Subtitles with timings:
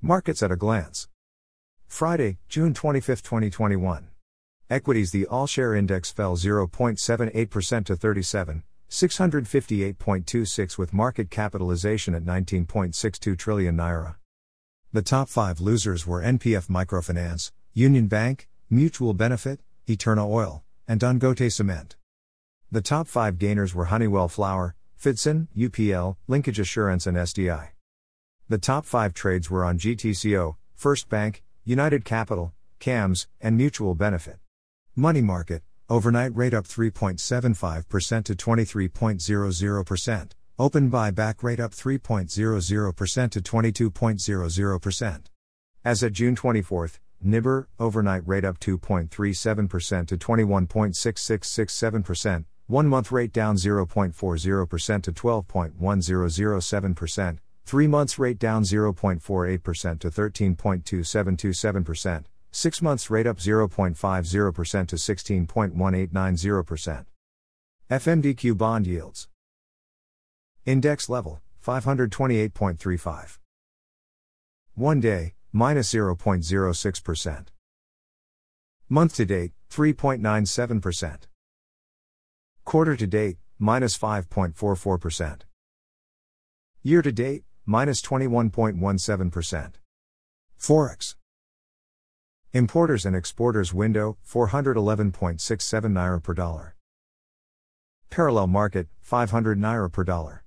[0.00, 1.08] Markets at a glance.
[1.88, 4.06] Friday, June 25, 2021.
[4.70, 13.36] Equities The All Share Index fell 0.78% to 37, 658.26 with market capitalization at 19.62
[13.36, 14.14] trillion naira.
[14.92, 19.58] The top 5 losers were NPF Microfinance, Union Bank, Mutual Benefit,
[19.88, 21.96] Eterna Oil, and Dangote Cement.
[22.70, 27.70] The top 5 gainers were Honeywell Flour, Fidson, UPL, Linkage Assurance and SDI.
[28.50, 34.38] The top five trades were on GTCO, First Bank, United Capital, CAMS, and Mutual Benefit.
[34.96, 45.20] Money market, overnight rate up 3.75% to 23.00%, open buyback rate up 3.00% to 22.00%.
[45.84, 46.90] As at June 24,
[47.22, 57.86] NIBOR, overnight rate up 2.37% to 21.6667%, one month rate down 0.40% to 12.1007%, 3
[57.86, 67.04] months rate down 0.48% to 13.2727%, 6 months rate up 0.50% to 16.1890%.
[67.90, 69.28] FMDQ bond yields.
[70.64, 73.38] Index level 528.35.
[74.74, 77.46] 1 day minus 0.06%.
[78.88, 81.18] Month to date 3.97%.
[82.64, 85.40] Quarter to date minus 5.44%.
[86.82, 89.72] Year to date minus 21.17%.
[90.58, 91.16] Forex.
[92.54, 95.12] Importers and exporters window 411.67
[95.92, 96.76] naira per dollar.
[98.08, 100.44] Parallel market 500 naira per dollar.